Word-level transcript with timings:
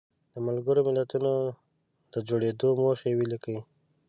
د 0.31 0.33
ملګرو 0.47 0.81
ملتونو 0.87 1.31
د 2.13 2.15
جوړېدو 2.27 2.69
موخې 2.81 3.11
ولیکئ. 3.15 3.57